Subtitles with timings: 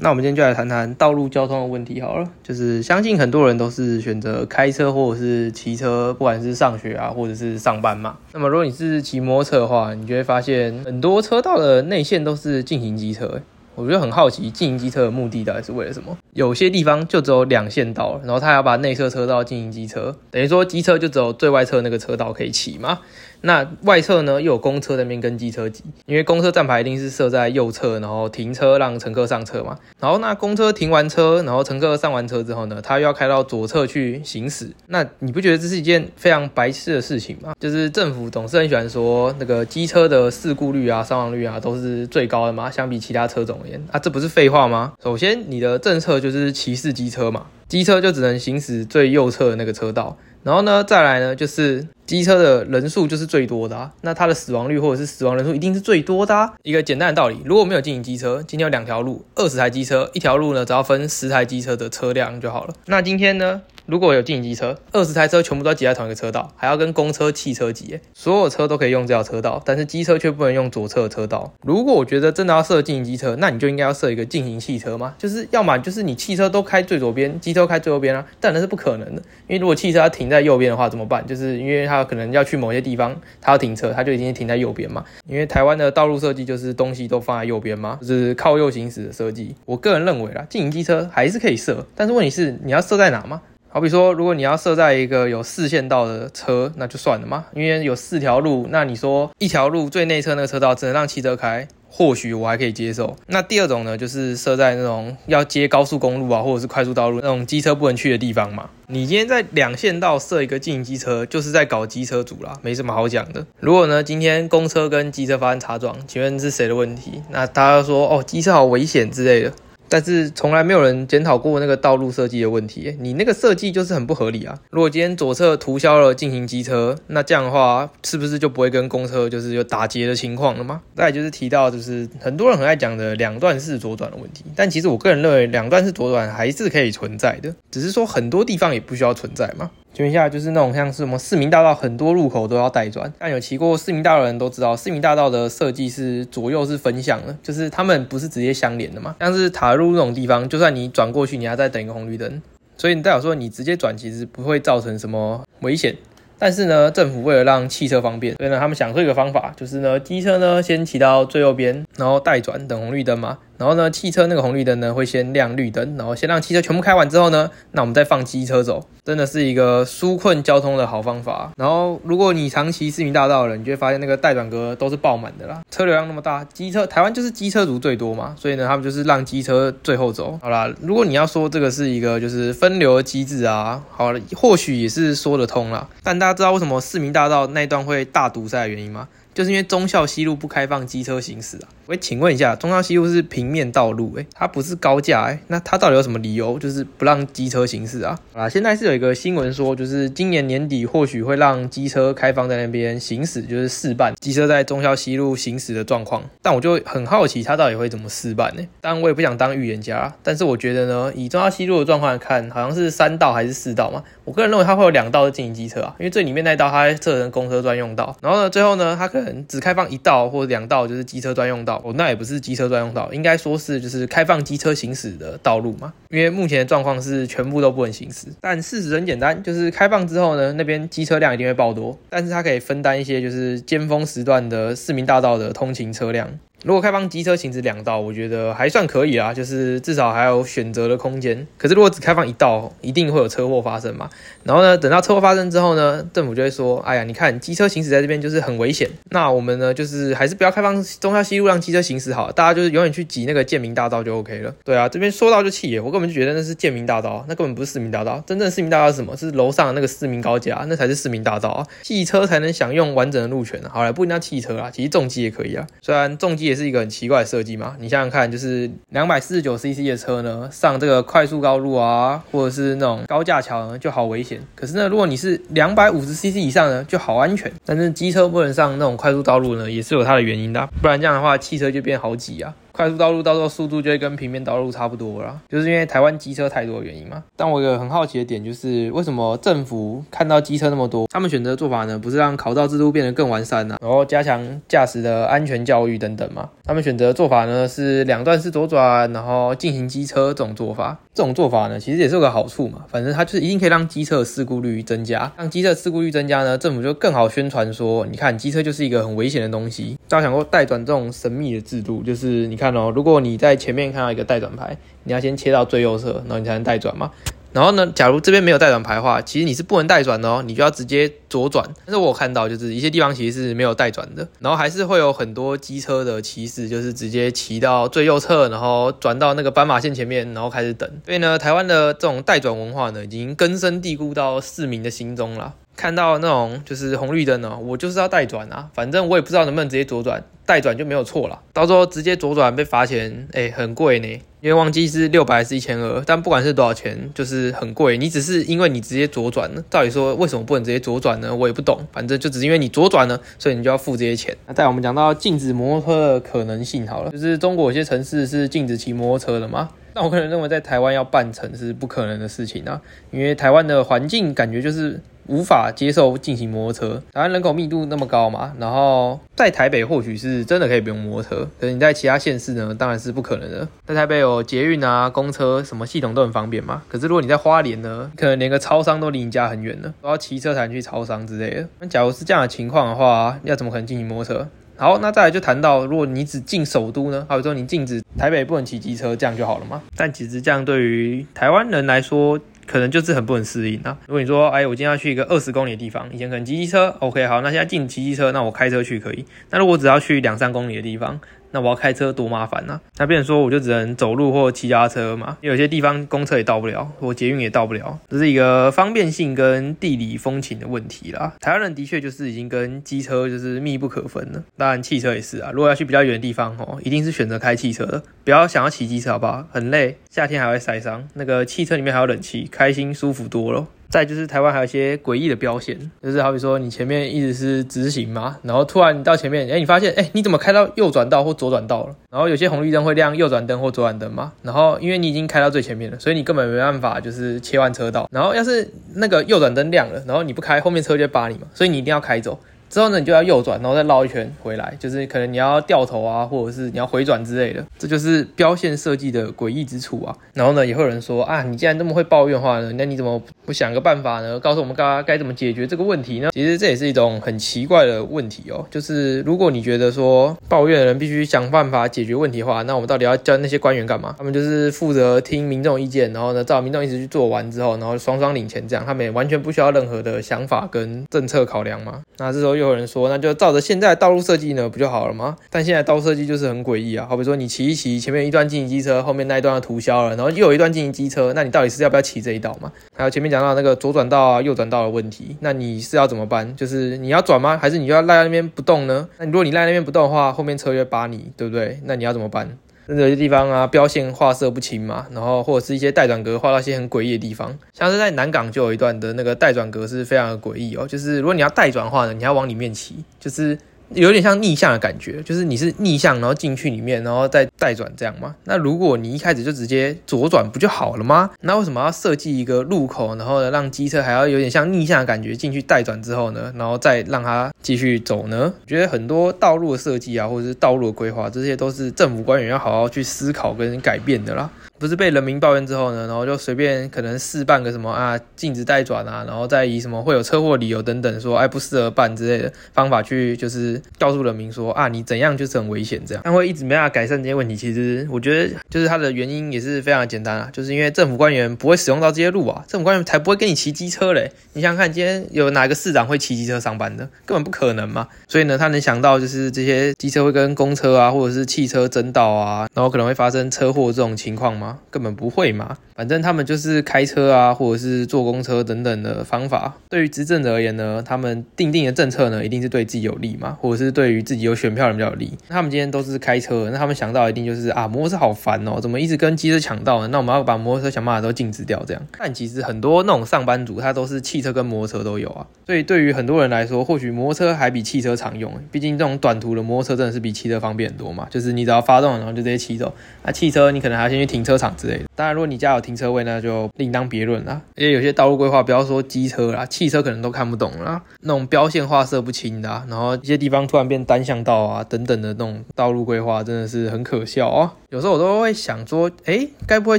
[0.00, 2.30] 那我们今天就来谈谈道路交通的问题好了。
[2.44, 8.16] 就是相信很多人都是选择开车或者是骑车，不管是上学啊，或者是上班嘛。
[8.32, 13.40] 那么如果你是骑摩托车的话，你就会发现很多车道的内线都是进行机车。
[13.74, 16.16] 我觉得很好奇，进行机车的目的到底是为了什么？
[16.32, 22.98] 有些地方就只有两线道，然后他要把内侧车道进行机车，等于说机车就只有最外侧那个车道可以骑嘛。
[23.40, 29.78] 那外侧呢，又有公车那边跟机车挤，因为公车站牌一定是设在右侧，然后停车让乘客上车嘛。
[30.00, 34.70] 然后那公车停完车，然后乘客上完车之后呢，他又要开到左侧去行驶。
[34.88, 37.54] 那你不觉得这是一件非常白痴的事情吗？
[37.60, 44.92] 就是政府总是很喜欢说那个机车的事故率啊、伤亡率啊都是最高的嘛，相比其他车种而言啊，这不是废话吗？
[45.02, 50.16] 首先，你的政策就是歧视机车嘛，机车就只能行驶最右侧的那个车道。
[50.44, 56.54] 然后呢，再来呢，就是机车的人数就是最多的啊，那它的死亡率或者是死亡人数一定是最多的啊。
[56.62, 62.72] 一个简单的道理，如果没有进行机车，今天有两条路，二十台机车，一条路呢只要分十台机车的车辆就好了。
[62.86, 63.60] 那今天呢？
[63.84, 71.54] 如果有进行机车，二十台车全部都挤在同一个车道，还要跟公车、汽车挤，所有车都可以用这条车道，但是机车却不能用左侧车道。
[71.62, 81.26] 如果我觉得真的要设进行机车，那你就应该要设一个进行汽车嘛，就是要么就是你汽车都开最左边，机车开最右边啊，但那是不可能的，因为如果汽车它停在右边的话怎么办？
[81.26, 85.04] 就是因为它可能要去某些地方，他要停车，他就已经停在右边嘛。
[85.26, 89.54] 因为台湾的道路设计就是东西都放在右边嘛，就是靠右行驶的设计。
[89.64, 93.42] 我个人认为啦，进行机车还是可以设，但是问题是你要设在哪吗？
[93.70, 103.16] 好比说，如果你要设在一个有四线道的车，那就算了嘛，因为有四条路，那你说一条路最内侧那个车道只能让汽车开，或许我还可以接受。
[103.26, 108.70] 那第二种呢，就是设在那种要接高速公路啊，或者是快速道路那种机车不能去的地方嘛。
[108.86, 113.46] 你今天在两线道设一个进机车，就是在搞机车组啦，没什么好讲的。
[113.60, 117.22] 如果呢，今天公车跟机车发生擦撞，请问是谁的问题？
[117.30, 119.52] 那大家说哦，机车好危险之类的。
[119.88, 124.58] 但是从来没有人检讨过那个道路设计的问题，你那个设计就是很不合理啊！
[124.70, 130.82] 如果今天左侧涂销了进行机车，那这样的话是不是就不会跟公车就是有打结的情况了吗？
[130.94, 139.70] 再就是提到就是很多人很爱讲的两段式左转的问题，但其实我个人认为两段式左转还是可以存在的，只是说很多地方也不需要存在嘛。
[139.98, 143.12] 请问一下，就是那种像是什么市民大道，很多路口都要带转。
[143.18, 149.16] 但有骑过市民大道的人都知道，市民大道的设计是左右是分向的，就是他们不是直接相连的嘛。
[149.18, 152.40] 像是塔路那种地方，就算你转过去，你还在等一个红绿灯，
[152.76, 155.96] 所以你代表说你直接转其实不会造成什么危险。
[156.38, 163.38] 但是呢，政府为了让汽车方便，所以呢，他们想出一个方法，就是呢，机车呢先骑到最右边，然后待转等红绿灯嘛。
[163.58, 171.50] 然后呢，汽车那个红绿灯呢会先亮绿灯，然后先让汽车全部开完之后呢，那我们再放机车走，真的是一个纾困交通的好方法。
[171.56, 180.38] 然后如果你长骑市民大道的人，你就会发现那个待转格都是爆满的啦，车流量那么大，机车台湾就是机车族最多嘛，所以呢，他们就是让机车最后走。
[180.40, 185.88] 好啦，如果你要说这个是一个就是分流机制啊，好了，或许也是说得通啦。
[186.04, 189.08] 但大大家知道为什么市民大道那一段会大堵塞的原因吗？
[189.38, 191.68] 就是因为忠孝西路不开放机车行驶啊。
[191.86, 198.18] 喂，请问一下，忠孝西路是平面道路，哎，它不是高架，哎，那它到底有什么理由，就是不让机车行驶啊？
[198.32, 206.20] 啊，现在是有一个新闻说，就是今年年底或许会让机车开放在那边行驶，就是试办机车在忠孝西路行驶的状况。
[206.42, 208.62] 但我就很好奇，它到底会怎么试办呢？
[208.80, 214.02] 当然，我也不想当预言家，但是我觉得呢，以忠孝西路的状况来看，好像是三道还是四道嘛？
[214.24, 219.27] 我个人认为它会有两道是进行机车啊，因为最里面那道它设成公车专用道，然后呢，最后呢，它可。
[219.48, 221.80] 只开放一道或者两道，就是机车专用道。
[221.84, 225.92] 哦，那也不是机车专用道，应该说是就是开放机车行驶的道路嘛。
[226.10, 228.26] 因为目前的状况是全部都不能行驶。
[228.40, 236.28] 但事实很简单，就是开放之后呢，那边机车量一定会爆多，但是它可以分担一些就是尖峰时段的市民大道的通勤车辆。
[236.64, 241.46] 如果开放机车行驶两道，我觉得还算可以啦，就是至少还有选择的空间。
[241.56, 244.10] 可是如果只开放一道，一定会有车祸发生嘛。
[244.42, 248.88] 然后呢，等到车祸发生之后呢，政府就会说：“哎呀，你看机车行驶在这边就是很危险。
[249.10, 258.22] 那我们呢，就是还是不要开放中消西路让机车行驶好，大家就是永远去挤那个建民大道就 OK 了。”对啊，这边说到就气耶，我根本就觉得那是建民大道，那根本不是市民大道。
[258.26, 259.16] 真正市民大道是什么？
[259.16, 261.66] 是楼上那个市民高架，那才是市民大道啊。
[261.82, 263.62] 汽车才能享用完整的路权。
[263.70, 265.64] 好了，不一定要汽车啊，其实重机也可以啊。
[265.82, 267.28] 虽然重机也是一个很奇怪的。
[267.28, 274.40] 设计嘛，你想想看，就是两百四十九 CC 的车呢，上这个快速高路啊，或者是那种高架桥呢，就好危险。
[274.54, 277.52] 可是呢，如果你是两百五十 CC 以上呢，就好安全。
[277.66, 282.54] 但是机车不能上那种快速道路呢，也是有它的原因的，不然这样的话，汽车就变好挤啊。
[282.78, 287.24] 快速道路到时候速度就会跟平面道路差不多了，就是因为台湾机车太多的原因嘛。
[287.34, 291.98] 但我有个很好奇的点就是，为什么政府看到机车那么多，他们选择的做法呢？
[291.98, 293.76] 不是让考照制度变得更完善啊？
[293.82, 296.48] 然后加强驾驶的安全教育等等嘛？
[296.62, 300.96] 他们选择做法呢是两段式左转，然后进行机车这种做法。
[301.12, 309.98] 这种做法呢，其实也是有个好处嘛，反正它就是一定可以让机车的事故率增加，让机车事故率增加呢，政府就更好宣传说，你看机车就是一个很危险的东西。
[310.08, 317.10] 大家想过带转这种神秘的制度，就是你看哦，如果你在前面看到一个带转牌，你要先切到最右侧，然后你才能带转嘛。
[317.50, 321.66] 然后呢，假如这边没有带转牌的话，其实你是不能带转的哦，你就要直接左转。
[321.86, 330.88] 但是我看到就是一些地方其实是没有带转的，然后还是会有很多机车的骑士就是直接骑到最右侧，然后转到那个斑马线前面，然后开始等。
[331.06, 335.54] 所以呢，台湾的这种待转文化呢，已经根深蒂固到市民的心中了。
[335.78, 341.40] 看到那种就是红绿灯呢，我就是要带转啊，反正我也不知道能不能直接左转，带转就没有错了。
[341.52, 344.08] 到时候直接左转被罚钱，哎，很贵呢，
[344.40, 347.96] 因为忘记是六百还是一千二，但不管是多少钱，就是很贵。
[347.96, 351.32] 你只是因为你直接左转呢，到底说为什么不能直接左转呢？
[351.32, 354.36] 我也不懂，反正就只是因为你左转呢，所以你就要付这些钱。
[354.48, 359.68] 那在我们讲到禁止摩托车的可能性好了，就是中国有些城市是禁止骑摩托车的嘛。
[359.94, 362.82] 那我个人认为在台湾要办成是不可能的事情啊，
[363.12, 365.00] 因为台湾的环境感觉就是。
[365.28, 373.68] 无法接受进行摩托车，台湾人口密度那么高嘛，然后在台北或许是真的可以不用摩托车，可是你在其他县市呢，当然是不可能的。
[373.86, 381.68] 在台北有捷运啊、公车什么系统都很方便嘛，可是如果你在花莲呢，可能连个超商都离你家很远了，都要骑车才能去超商之类的。
[381.80, 384.48] 那假如是这样的情况的话，要怎么可能进行摩托车？
[384.76, 389.82] 好，那再来就谈到，如果你只进首都呢，还有说你禁止台北不能骑机车，这样就好了吗？
[389.96, 392.38] 但其实这样对于台湾人来说，
[392.68, 393.96] 可能就是很不能适应啊。
[394.06, 399.24] 如果你说，哎，我今天要去一个二十公里的地方，以前可能骑机车，OK，好，那现在进骑机车，那我开车去可以。
[399.50, 401.18] 那如果只要去两三公里的地方，
[401.50, 402.80] 那我要开车多麻烦呐！
[402.98, 411.34] 那变成说我就只能走路或骑家车嘛，有些地方公车也到不了，或捷运也到不了，这是一个方便性跟地理风情的问题啦。
[411.40, 415.50] 台湾人的确就是已经跟机车就是密不可分了，当然汽车也是啊。
[415.52, 419.46] 如果要去比较远的地方哦，一定是选择开汽车的，不要想要骑机车好不好？
[419.50, 421.08] 很累，夏天还会晒伤。
[421.14, 423.66] 那个汽车里面还有冷气，开心舒服多了。
[423.88, 431.96] 再就是台湾还有一些诡异的标线，就是好比说你前面一直是直行嘛，然后突然到前面，哎，你发现，哎，你怎么开到右转道或左转道了？
[432.10, 438.08] 然后有些红绿灯会亮右转灯或左转灯嘛，然后因为你已经开到最前面了，所以你根本没办法就是切换车道。
[438.12, 442.38] 然后要是那个右转灯亮了，然后你不开，后面车就扒你嘛，所以你一定要开走。
[442.68, 450.14] 之后呢，你就要右转，然后再绕一圈回来，就是可能你要掉头啊，或者是你要回转之类的，这就是标线设计的诡异之处啊。
[450.34, 454.38] 然后呢，也会有人说啊，你既然这么会抱怨的话呢，那你怎么不想个办法呢？
[454.38, 456.30] 告诉我们大家该怎么解决这个问题呢？
[456.32, 458.64] 其实这也是一种很奇怪的问题哦。
[458.70, 464.14] 就是如果你觉得说抱怨的人必须想办法解决问题的话，那我们到底要叫那些官员干嘛？
[464.18, 472.02] 他们就是负责听民众意见，然后呢，照民众意思去做完之后，然后双双领钱，这样他们也完全不需要任何的想法跟政策考量嘛。
[472.18, 475.36] 那这时候又有人说，那就照着现在道路设计呢，不就好了吗？
[475.50, 482.70] 但现在道路设计就是很诡异啊，好比说你骑一骑，前面一段进行机车，后面那一段要涂消了，然后又有一段进行机车，那你到底是要不要骑这一道嘛？
[482.94, 486.54] 还有前面讲到那个左转道啊、右转道的问题，那你是要怎么办？
[486.56, 487.56] 就是你要转吗？
[487.60, 489.08] 还是你就要赖在那边不动呢？
[489.18, 491.80] 那如果你赖那边不动的话，后面车会扒你，对不对？
[491.84, 492.58] 那你要怎么办？
[492.88, 503.56] 那有些地方啊，标线画色不清嘛，然后或者是一些带转格画到些很诡异的地方，像是在南港就有一段的那个带转格是非常的诡异哦，就是如果你要带转的话呢，你要往里面骑，就是。
[503.94, 508.34] 有点像逆向的感觉，就是你是逆向，然后进去里面，然后再带转这样吗？
[508.44, 511.30] 那如果你一开始就直接左转不就好了吗？
[511.40, 518.52] 那为什么要设计一个路口，然后呢让机车还要有点像逆向的感觉进去带转之后呢，然后再让它继续走呢？
[518.60, 524.50] 我觉得很多道路的设计啊，或者是道路的规划，这些都是政府官员要好好去思考跟改变的啦。
[524.78, 537.47] 不是被人民抱怨之后呢，然后就随便可能试办个什么啊，禁止带转啊，然后再以什么会有车祸理由等等说，哎不适合办之类的方法去，就是告诉人民说啊，你怎样就是很危险这样，但会一直没办法改善这些问题。
[537.48, 544.30] 你其实我觉得就是它的原因也是非常简单啊，就是因为政府官员不会使用到这些路啊，政府官员才不会跟你骑机车嘞。
[544.52, 547.08] 你想想看，今天有哪个市长会骑机车上班的？
[547.24, 548.08] 根本不可能嘛。
[548.26, 554.78] 所以呢，他能想到就是这些机车会跟公车啊，或者是汽车争道啊，然后可能会发生车祸这种情况吗？
[554.90, 559.74] 根本不会嘛，反正他们就是开车啊，或者是坐公车等等的方法。
[559.88, 565.32] 对于执政者而言呢，他们定定的政策呢，一定是对自己有利嘛，或者是对于自己有选票人比较有利。
[565.48, 567.48] 他们今天都是开车，那他们想到一定。
[567.48, 570.08] 就是啊，摩托车好烦哦，怎么一直跟机车抢道呢？
[570.08, 572.02] 那我们要把摩托车想办法都禁止掉，这样。
[572.18, 575.46] 但其实很多那种上班族，他都是汽车跟摩托车都有啊。
[575.66, 581.26] 所以对于很多人来说，或许摩托车还比汽车常用，毕竟这种短途的摩托车真的是比汽车方便很多嘛。
[581.30, 582.94] 就是你只要发动，然后就直接骑走。
[583.24, 585.04] 那汽车你可能还要先去停车场之类的。
[585.14, 587.62] 当然，如果你家有停车位，那就另当别论啦。
[587.74, 591.00] 因为有些道路规划，不要说机车啦，汽车可能都看不懂啦。
[591.22, 597.70] 那种标线画色不清的，然后一些地方突然变单向道啊等等的那种道路规划，真的是很可笑哦。
[597.88, 599.98] 有时候我都会想说，哎，该不会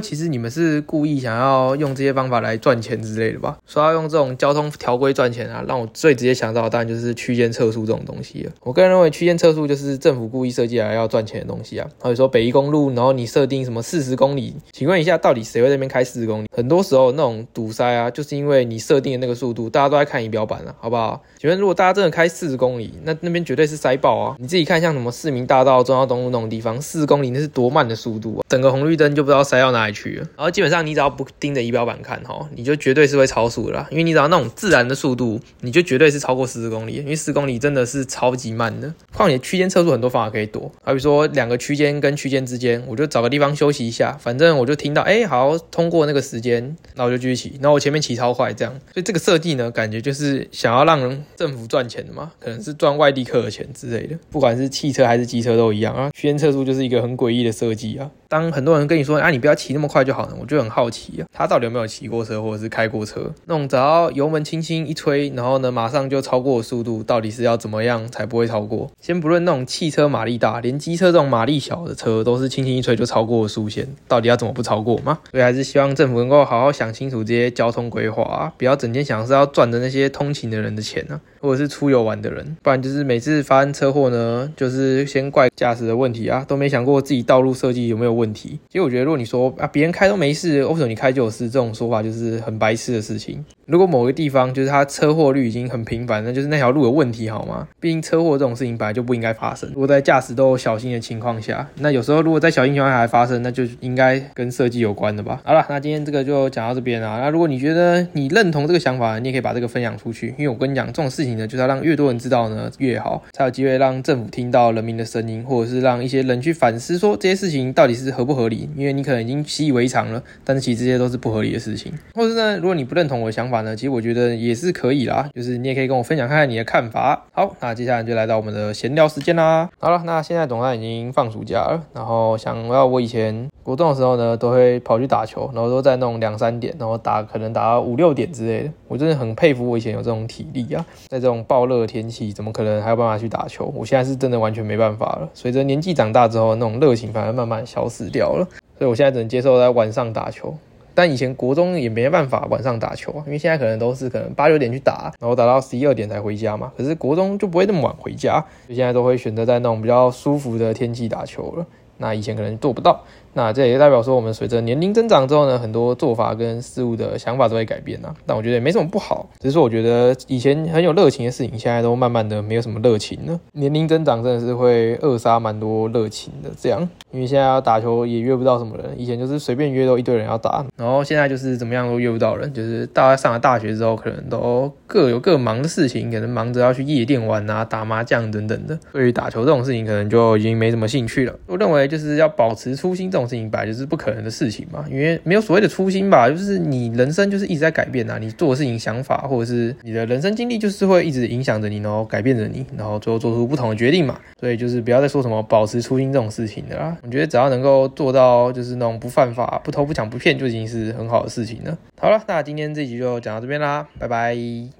[0.00, 3.58] 其实你们是故意想要用这些方法来赚钱之类的吧？
[3.66, 8.52] 说要用这种交通条规赚钱啊，让我最直接想到的当然就是区间测速这种东西了。
[8.62, 11.88] 我个人认为区间测速就是政府故意设计来要赚钱的东西啊。
[11.98, 16.46] 或者说北宜公路，然后你设定什么四十公里，请问一下，到底谁会在边开四十公里？
[16.54, 21.22] 很多时候那种堵塞啊，就是因为你设定的那个速度，大家都在看仪表板了，好不好？
[21.38, 24.36] 请问如果大家真的开四十公里，那那边绝对是塞爆啊！
[24.38, 28.44] 你自己看，像什么市民大道、中央东路那种地方，四十公里那是多慢的速度啊！
[28.48, 30.28] 整个红绿灯就不知道塞到哪里去了。
[30.36, 33.88] 然后基本上你只要不盯着仪表板看哈，你就绝对是会超速的啦。
[33.90, 36.92] 因为你只要那种自然的速度，你就绝对是超过四十公里。
[36.94, 38.92] 因为四公里真的是超级慢的。
[39.20, 47.58] 况且区间测速很多方法可以躲，好比说两个区间跟区间之间，我就找个地方休息一下，反正我就听到哎好通过那个时间，那我就继续骑。
[47.60, 54.18] 那我前面骑超快这样，所以这个设计呢，感觉就是想要让政府赚钱的嘛，可能是赚外地客的钱之类的。
[54.30, 56.10] 不管是汽车还是机车都一样啊。
[56.14, 58.10] 区间测速就是一个很诡异的设计啊。
[58.30, 63.28] 当很多人跟你说啊，你不要骑那么快就好了，我就很好奇啊，他到底有没有骑过车或者是开过车？
[63.46, 68.88] 那种只要油门轻轻一吹，然后呢马上就超过速度，到底是要怎么样才不会超过？
[69.00, 75.18] 先不论那种汽车马力大，连机车这种马力小的车都是轻轻一吹就超过速线，到底要怎么不超过吗？
[75.32, 88.20] 所以还是希望政府能够好好想清楚这些交通规划啊，不要整天想是要赚的那些通勤的人的钱呢，或者是出游玩的人，不然就是每次发生车祸呢，就是先怪驾驶的问题啊，都没想过自己道路设计有没有。
[88.20, 91.48] 问题，其实我觉得，如果你说啊，别人开都没事，为什么你开就有事？
[91.48, 93.42] 这种说法就是很白痴的事情。
[93.64, 97.66] 如果某个地方就是它车祸率已经很频繁，那就是那条路有问题，好吗？
[97.78, 99.68] 毕竟车祸这种事情本来就不应该发生。
[99.70, 105.40] 如果在驾驶都小心的情况下，那有时候如果在小心情况下还发生，那就应该跟设计有关的吧。
[105.44, 107.20] 好了，那今天这个就讲到这边啊。
[107.20, 110.34] 那如果你觉得你认同这个想法，你也可以把这个分享出去。
[110.36, 118.68] 因为我跟你讲，这种事情呢，就是要让越多人知道呢越好，才有机会让政府听到人民的声音，或者是让一些人去反思说这些事情到底是合不合理。
[118.76, 121.92] 因为你可能已经习以为常了，但是其实这些都是不合理的事情。
[122.14, 124.30] 或是呢，如果你不认同我的想法呢，其实我觉得。
[124.40, 127.26] 也是可以啦，就是你也可以跟我分享看看你的看法。
[127.32, 129.68] 好，那接下来就来到我们的闲聊时间啦。
[129.78, 138.72] 好了，那现在总算已经放暑假了，然后想要我以前国中的时候呢，都会跑去打球，然后都在那种两三点，然后打可能打到五六点之类的。
[138.88, 143.72] 我真的很佩服我以前有这种体力啊，在这种暴热天气，怎么可能还有办法去打球？
[143.76, 145.28] 我现在是真的完全没办法了。
[145.34, 148.44] 随着年纪长大之后，那种热情反而慢慢消失掉了，
[148.78, 150.56] 所以我现在只能接受在晚上打球。
[150.92, 156.72] 但以前国中也没办法晚上打球啊，因为现在可能都是可能八九点去打，然后打到十一二点才回家嘛。
[156.76, 161.66] 可是国中就不会那么晚回家，所以现在都会选择在那种比较舒服的天气打球了。
[161.96, 163.00] 那以前可能做不到。
[163.32, 168.14] 那这也代表说，我们随着年龄增长之后呢，很多做法跟事物的想法都会改变啊。
[168.26, 173.38] 但我觉得也没什么不好，只是说我觉得以前很有热情的事情，现在都慢慢的没有什么热情了。
[173.52, 176.50] 年龄增长真的是会扼杀蛮多热情的。
[176.60, 176.80] 这样，
[177.12, 191.34] 因为现在要打球也约不到什么人，以前就是随便约都一堆人要打，然后现在就是怎么样都约不到人，就是大家上了大学之后，可能都各有各忙的事情，可能忙着要去夜店玩啊、打麻将等等的，对于打球这种事情，可能就已经没什么兴趣了。
[191.46, 194.00] 我认为就是要保持初心这种事情，本来就是不。
[194.00, 204.18] 可能的事情嘛，因为没有所谓的初心吧，就是你人生就是一直在改变啊，你做的事情、想法或者是你的人生经历，就是会一直影响着你，然后改变着你，然后最后做出不同的决定嘛。
[204.40, 206.96] 所以就是不要再说什么保持初心这种事情的啦。
[207.02, 211.76] 我觉得只要能够做到就是那种不犯法、不偷不抢不骗，就已经是很好的事情了。
[212.00, 214.70] 好了，那今天这集就讲到这边啦，拜拜。